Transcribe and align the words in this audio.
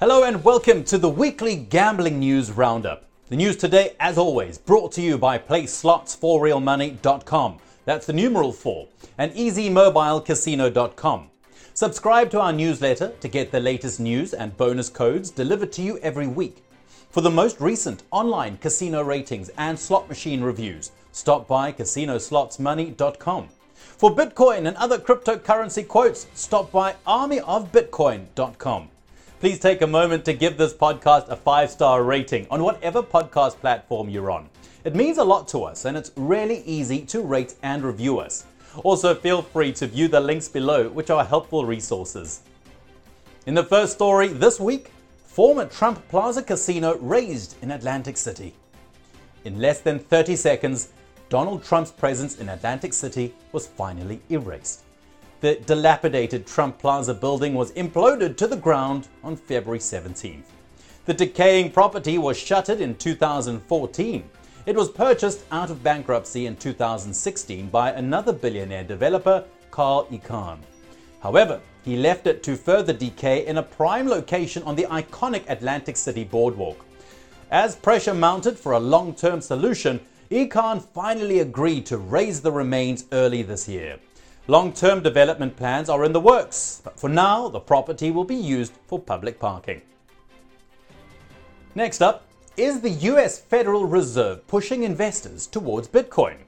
Hello 0.00 0.24
and 0.24 0.42
welcome 0.42 0.82
to 0.84 0.96
the 0.96 1.10
weekly 1.10 1.56
gambling 1.56 2.20
news 2.20 2.50
roundup. 2.50 3.04
The 3.28 3.36
news 3.36 3.58
today, 3.58 3.96
as 4.00 4.16
always, 4.16 4.56
brought 4.56 4.92
to 4.92 5.02
you 5.02 5.18
by 5.18 5.36
PlaySlots4RealMoney.com. 5.36 7.58
That's 7.84 8.06
the 8.06 8.14
numeral 8.14 8.50
4 8.50 8.88
and 9.18 9.30
EasyMobileCasino.com. 9.32 11.28
Subscribe 11.74 12.30
to 12.30 12.40
our 12.40 12.50
newsletter 12.50 13.12
to 13.20 13.28
get 13.28 13.52
the 13.52 13.60
latest 13.60 14.00
news 14.00 14.32
and 14.32 14.56
bonus 14.56 14.88
codes 14.88 15.30
delivered 15.30 15.70
to 15.72 15.82
you 15.82 15.98
every 15.98 16.26
week. 16.26 16.64
For 17.10 17.20
the 17.20 17.28
most 17.28 17.60
recent 17.60 18.02
online 18.10 18.56
casino 18.56 19.02
ratings 19.02 19.50
and 19.58 19.78
slot 19.78 20.08
machine 20.08 20.40
reviews, 20.40 20.92
stop 21.12 21.46
by 21.46 21.72
CasinoSlotsMoney.com. 21.72 23.48
For 23.74 24.16
Bitcoin 24.16 24.66
and 24.66 24.78
other 24.78 24.98
cryptocurrency 24.98 25.86
quotes, 25.86 26.26
stop 26.32 26.72
by 26.72 26.94
ArmyOfBitcoin.com. 27.06 28.88
Please 29.40 29.58
take 29.58 29.80
a 29.80 29.86
moment 29.86 30.26
to 30.26 30.34
give 30.34 30.58
this 30.58 30.74
podcast 30.74 31.30
a 31.30 31.34
five 31.34 31.70
star 31.70 32.04
rating 32.04 32.46
on 32.50 32.62
whatever 32.62 33.02
podcast 33.02 33.56
platform 33.56 34.10
you're 34.10 34.30
on. 34.30 34.50
It 34.84 34.94
means 34.94 35.16
a 35.16 35.24
lot 35.24 35.48
to 35.48 35.64
us 35.64 35.86
and 35.86 35.96
it's 35.96 36.12
really 36.14 36.58
easy 36.66 37.06
to 37.06 37.22
rate 37.22 37.54
and 37.62 37.82
review 37.82 38.18
us. 38.18 38.44
Also, 38.84 39.14
feel 39.14 39.40
free 39.40 39.72
to 39.72 39.86
view 39.86 40.08
the 40.08 40.20
links 40.20 40.46
below, 40.46 40.90
which 40.90 41.08
are 41.08 41.24
helpful 41.24 41.64
resources. 41.64 42.42
In 43.46 43.54
the 43.54 43.64
first 43.64 43.94
story 43.94 44.28
this 44.28 44.60
week, 44.60 44.90
former 45.24 45.64
Trump 45.64 46.06
Plaza 46.08 46.42
Casino 46.42 46.98
razed 46.98 47.56
in 47.62 47.70
Atlantic 47.70 48.18
City. 48.18 48.52
In 49.46 49.58
less 49.58 49.80
than 49.80 49.98
30 50.00 50.36
seconds, 50.36 50.90
Donald 51.30 51.64
Trump's 51.64 51.92
presence 51.92 52.40
in 52.40 52.50
Atlantic 52.50 52.92
City 52.92 53.34
was 53.52 53.66
finally 53.66 54.20
erased. 54.28 54.82
The 55.40 55.54
dilapidated 55.54 56.46
Trump 56.46 56.78
Plaza 56.78 57.14
building 57.14 57.54
was 57.54 57.72
imploded 57.72 58.36
to 58.36 58.46
the 58.46 58.58
ground 58.58 59.08
on 59.24 59.36
February 59.36 59.78
17th. 59.78 60.44
The 61.06 61.14
decaying 61.14 61.70
property 61.72 62.18
was 62.18 62.36
shuttered 62.36 62.82
in 62.82 62.94
2014. 62.96 64.30
It 64.66 64.76
was 64.76 64.90
purchased 64.90 65.42
out 65.50 65.70
of 65.70 65.82
bankruptcy 65.82 66.44
in 66.44 66.56
2016 66.56 67.70
by 67.70 67.92
another 67.92 68.34
billionaire 68.34 68.84
developer, 68.84 69.44
Carl 69.70 70.06
Icahn. 70.10 70.58
However, 71.20 71.62
he 71.86 71.96
left 71.96 72.26
it 72.26 72.42
to 72.42 72.54
further 72.54 72.92
decay 72.92 73.46
in 73.46 73.56
a 73.56 73.62
prime 73.62 74.08
location 74.08 74.62
on 74.64 74.76
the 74.76 74.84
iconic 74.90 75.44
Atlantic 75.48 75.96
City 75.96 76.24
boardwalk. 76.24 76.84
As 77.50 77.76
pressure 77.76 78.12
mounted 78.12 78.58
for 78.58 78.72
a 78.72 78.80
long 78.80 79.14
term 79.14 79.40
solution, 79.40 80.00
Icahn 80.30 80.82
finally 80.82 81.40
agreed 81.40 81.86
to 81.86 81.96
raze 81.96 82.42
the 82.42 82.52
remains 82.52 83.06
early 83.10 83.42
this 83.42 83.66
year. 83.66 83.98
Long 84.50 84.72
term 84.72 85.00
development 85.00 85.56
plans 85.56 85.88
are 85.88 86.04
in 86.04 86.12
the 86.12 86.18
works, 86.18 86.80
but 86.82 86.98
for 86.98 87.08
now, 87.08 87.48
the 87.48 87.60
property 87.60 88.10
will 88.10 88.24
be 88.24 88.34
used 88.34 88.72
for 88.88 88.98
public 88.98 89.38
parking. 89.38 89.80
Next 91.76 92.02
up, 92.02 92.24
is 92.56 92.80
the 92.80 92.90
US 92.90 93.38
Federal 93.38 93.86
Reserve 93.86 94.44
pushing 94.48 94.82
investors 94.82 95.46
towards 95.46 95.86
Bitcoin? 95.86 96.38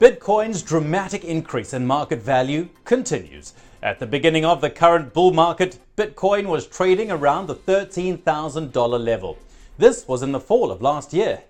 Bitcoin's 0.00 0.62
dramatic 0.62 1.22
increase 1.22 1.74
in 1.74 1.86
market 1.86 2.22
value 2.22 2.70
continues. 2.86 3.52
At 3.82 3.98
the 3.98 4.06
beginning 4.06 4.46
of 4.46 4.62
the 4.62 4.70
current 4.70 5.12
bull 5.12 5.34
market, 5.34 5.78
Bitcoin 5.98 6.46
was 6.46 6.66
trading 6.66 7.10
around 7.10 7.46
the 7.46 7.56
$13,000 7.56 9.04
level. 9.04 9.36
This 9.76 10.08
was 10.08 10.22
in 10.22 10.32
the 10.32 10.40
fall 10.40 10.70
of 10.70 10.80
last 10.80 11.12
year. 11.12 11.42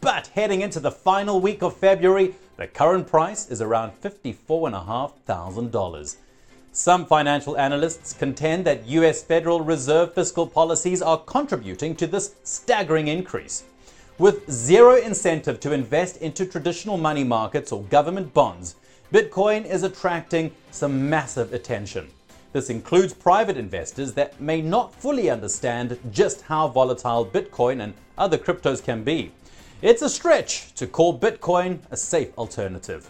But 0.00 0.28
heading 0.28 0.60
into 0.60 0.78
the 0.78 0.92
final 0.92 1.40
week 1.40 1.60
of 1.60 1.76
February, 1.76 2.36
the 2.60 2.66
current 2.66 3.06
price 3.08 3.48
is 3.48 3.62
around 3.62 3.92
$54,500. 4.02 6.16
Some 6.72 7.06
financial 7.06 7.56
analysts 7.56 8.12
contend 8.12 8.66
that 8.66 8.86
US 8.86 9.22
Federal 9.22 9.62
Reserve 9.62 10.12
fiscal 10.12 10.46
policies 10.46 11.00
are 11.00 11.16
contributing 11.16 11.96
to 11.96 12.06
this 12.06 12.34
staggering 12.44 13.08
increase. 13.08 13.64
With 14.18 14.50
zero 14.50 14.96
incentive 14.96 15.58
to 15.60 15.72
invest 15.72 16.18
into 16.18 16.44
traditional 16.44 16.98
money 16.98 17.24
markets 17.24 17.72
or 17.72 17.84
government 17.84 18.34
bonds, 18.34 18.74
Bitcoin 19.10 19.64
is 19.64 19.82
attracting 19.82 20.52
some 20.70 21.08
massive 21.08 21.54
attention. 21.54 22.10
This 22.52 22.68
includes 22.68 23.14
private 23.14 23.56
investors 23.56 24.12
that 24.12 24.38
may 24.38 24.60
not 24.60 24.94
fully 24.94 25.30
understand 25.30 25.98
just 26.12 26.42
how 26.42 26.68
volatile 26.68 27.24
Bitcoin 27.24 27.80
and 27.80 27.94
other 28.18 28.36
cryptos 28.36 28.84
can 28.84 29.02
be. 29.02 29.32
It's 29.82 30.02
a 30.02 30.10
stretch 30.10 30.74
to 30.74 30.86
call 30.86 31.18
Bitcoin 31.18 31.78
a 31.90 31.96
safe 31.96 32.36
alternative. 32.36 33.08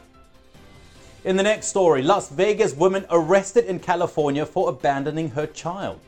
In 1.25 1.37
the 1.37 1.43
next 1.43 1.67
story, 1.67 2.01
Las 2.01 2.29
Vegas 2.29 2.75
woman 2.75 3.05
arrested 3.11 3.65
in 3.65 3.81
California 3.81 4.47
for 4.47 4.69
abandoning 4.69 5.31
her 5.31 5.49
child. 5.49 5.99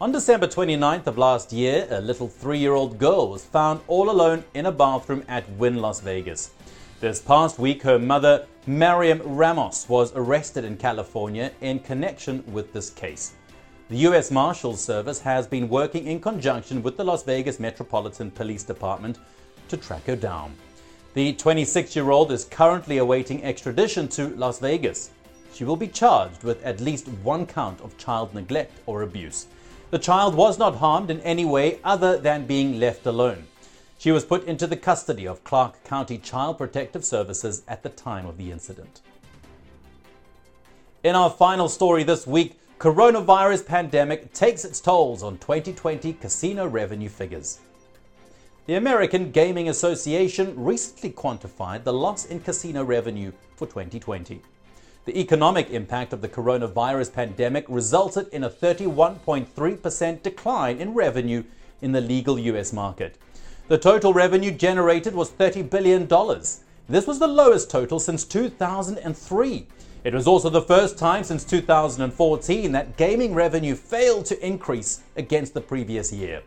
On 0.00 0.10
December 0.10 0.48
29th 0.48 1.06
of 1.06 1.16
last 1.16 1.52
year, 1.52 1.86
a 1.90 2.00
little 2.00 2.26
three 2.26 2.58
year 2.58 2.72
old 2.72 2.98
girl 2.98 3.30
was 3.30 3.44
found 3.44 3.80
all 3.86 4.10
alone 4.10 4.42
in 4.54 4.66
a 4.66 4.72
bathroom 4.72 5.22
at 5.28 5.48
Wynn 5.50 5.76
Las 5.76 6.00
Vegas. 6.00 6.50
This 6.98 7.20
past 7.20 7.60
week, 7.60 7.80
her 7.84 8.00
mother, 8.00 8.48
Mariam 8.66 9.22
Ramos, 9.24 9.88
was 9.88 10.12
arrested 10.16 10.64
in 10.64 10.76
California 10.76 11.52
in 11.60 11.78
connection 11.78 12.42
with 12.52 12.72
this 12.72 12.90
case. 12.90 13.34
The 13.90 13.98
U.S. 14.08 14.32
Marshals 14.32 14.82
Service 14.82 15.20
has 15.20 15.46
been 15.46 15.68
working 15.68 16.08
in 16.08 16.18
conjunction 16.18 16.82
with 16.82 16.96
the 16.96 17.04
Las 17.04 17.22
Vegas 17.22 17.60
Metropolitan 17.60 18.32
Police 18.32 18.64
Department 18.64 19.18
to 19.68 19.76
track 19.76 20.06
her 20.06 20.16
down. 20.16 20.54
The 21.14 21.32
26 21.32 21.96
year 21.96 22.10
old 22.10 22.30
is 22.30 22.44
currently 22.44 22.98
awaiting 22.98 23.42
extradition 23.42 24.08
to 24.08 24.28
Las 24.36 24.58
Vegas. 24.58 25.10
She 25.52 25.64
will 25.64 25.76
be 25.76 25.88
charged 25.88 26.44
with 26.44 26.62
at 26.64 26.80
least 26.80 27.08
one 27.08 27.46
count 27.46 27.80
of 27.80 27.96
child 27.98 28.34
neglect 28.34 28.72
or 28.86 29.02
abuse. 29.02 29.46
The 29.90 29.98
child 29.98 30.34
was 30.34 30.58
not 30.58 30.76
harmed 30.76 31.10
in 31.10 31.20
any 31.22 31.44
way 31.44 31.80
other 31.82 32.18
than 32.18 32.46
being 32.46 32.78
left 32.78 33.06
alone. 33.06 33.46
She 33.98 34.12
was 34.12 34.24
put 34.24 34.44
into 34.44 34.66
the 34.66 34.76
custody 34.76 35.26
of 35.26 35.42
Clark 35.42 35.82
County 35.82 36.18
Child 36.18 36.58
Protective 36.58 37.04
Services 37.04 37.62
at 37.66 37.82
the 37.82 37.88
time 37.88 38.26
of 38.26 38.36
the 38.36 38.52
incident. 38.52 39.00
In 41.02 41.16
our 41.16 41.30
final 41.30 41.68
story 41.68 42.04
this 42.04 42.26
week, 42.26 42.60
coronavirus 42.78 43.66
pandemic 43.66 44.32
takes 44.32 44.64
its 44.64 44.78
tolls 44.78 45.22
on 45.22 45.38
2020 45.38 46.12
casino 46.12 46.66
revenue 46.68 47.08
figures. 47.08 47.58
The 48.68 48.74
American 48.74 49.30
Gaming 49.30 49.70
Association 49.70 50.52
recently 50.62 51.10
quantified 51.10 51.84
the 51.84 51.92
loss 51.94 52.26
in 52.26 52.40
casino 52.40 52.84
revenue 52.84 53.32
for 53.56 53.64
2020. 53.64 54.42
The 55.06 55.18
economic 55.18 55.70
impact 55.70 56.12
of 56.12 56.20
the 56.20 56.28
coronavirus 56.28 57.14
pandemic 57.14 57.64
resulted 57.66 58.28
in 58.28 58.44
a 58.44 58.50
31.3% 58.50 60.22
decline 60.22 60.82
in 60.82 60.92
revenue 60.92 61.44
in 61.80 61.92
the 61.92 62.02
legal 62.02 62.38
US 62.38 62.74
market. 62.74 63.16
The 63.68 63.78
total 63.78 64.12
revenue 64.12 64.50
generated 64.50 65.14
was 65.14 65.30
$30 65.30 65.70
billion. 65.70 66.06
This 66.90 67.06
was 67.06 67.18
the 67.18 67.26
lowest 67.26 67.70
total 67.70 67.98
since 67.98 68.22
2003. 68.26 69.66
It 70.04 70.12
was 70.12 70.26
also 70.26 70.50
the 70.50 70.60
first 70.60 70.98
time 70.98 71.24
since 71.24 71.42
2014 71.42 72.72
that 72.72 72.98
gaming 72.98 73.32
revenue 73.32 73.74
failed 73.74 74.26
to 74.26 74.46
increase 74.46 75.00
against 75.16 75.54
the 75.54 75.62
previous 75.62 76.12
year. 76.12 76.42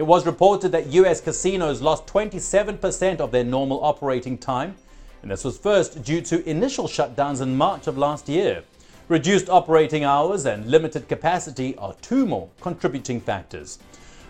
It 0.00 0.06
was 0.06 0.24
reported 0.24 0.72
that 0.72 0.94
US 0.94 1.20
casinos 1.20 1.82
lost 1.82 2.06
27% 2.06 3.20
of 3.20 3.32
their 3.32 3.44
normal 3.44 3.84
operating 3.84 4.38
time, 4.38 4.76
and 5.20 5.30
this 5.30 5.44
was 5.44 5.58
first 5.58 6.02
due 6.02 6.22
to 6.22 6.48
initial 6.48 6.88
shutdowns 6.88 7.42
in 7.42 7.54
March 7.54 7.86
of 7.86 7.98
last 7.98 8.26
year. 8.26 8.62
Reduced 9.08 9.50
operating 9.50 10.04
hours 10.04 10.46
and 10.46 10.64
limited 10.64 11.06
capacity 11.06 11.76
are 11.76 11.92
two 12.00 12.24
more 12.24 12.48
contributing 12.62 13.20
factors. 13.20 13.78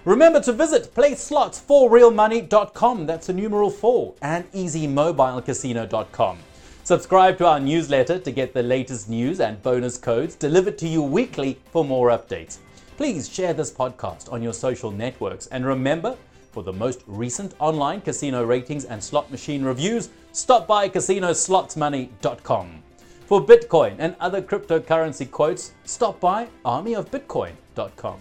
Remember 0.05 0.41
to 0.41 0.53
visit 0.53 0.93
playslots4realmoney.com, 0.93 3.07
that's 3.07 3.29
a 3.29 3.33
numeral 3.33 3.71
4, 3.71 4.15
and 4.23 4.51
easymobilecasino.com. 4.51 6.39
Subscribe 6.83 7.39
to 7.39 7.47
our 7.47 7.61
newsletter 7.61 8.19
to 8.19 8.33
get 8.33 8.55
the 8.55 8.63
latest 8.65 9.09
news 9.09 9.39
and 9.39 9.63
bonus 9.63 9.97
codes 9.97 10.35
delivered 10.35 10.79
to 10.79 10.89
you 10.89 11.01
weekly 11.01 11.61
for 11.71 11.85
more 11.85 12.09
updates. 12.09 12.59
Please 13.01 13.33
share 13.33 13.55
this 13.55 13.71
podcast 13.71 14.31
on 14.31 14.43
your 14.43 14.53
social 14.53 14.91
networks 14.91 15.47
and 15.47 15.65
remember, 15.65 16.19
for 16.53 16.63
the 16.63 16.75
most 16.75 17.01
recent 17.07 17.55
online 17.59 18.03
casino 18.03 18.45
ratings 18.45 18.85
and 18.85 19.03
slot 19.03 19.31
machine 19.31 19.65
reviews, 19.65 20.11
stop 20.33 20.67
by 20.67 20.87
CasinoSlotsMoney.com. 20.87 22.83
For 23.25 23.41
Bitcoin 23.43 23.97
and 23.99 24.15
other 24.21 24.43
cryptocurrency 24.43 25.31
quotes, 25.31 25.73
stop 25.85 26.21
by 26.21 26.49
ArmyOfBitcoin.com. 26.67 28.21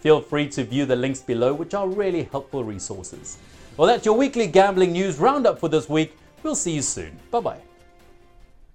Feel 0.00 0.20
free 0.20 0.50
to 0.50 0.64
view 0.64 0.84
the 0.84 0.96
links 0.96 1.22
below, 1.22 1.54
which 1.54 1.72
are 1.72 1.88
really 1.88 2.24
helpful 2.24 2.62
resources. 2.62 3.38
Well, 3.78 3.88
that's 3.88 4.04
your 4.04 4.18
weekly 4.18 4.48
gambling 4.48 4.92
news 4.92 5.18
roundup 5.18 5.58
for 5.58 5.70
this 5.70 5.88
week. 5.88 6.14
We'll 6.42 6.54
see 6.56 6.72
you 6.72 6.82
soon. 6.82 7.18
Bye 7.30 7.40
bye. 7.40 7.69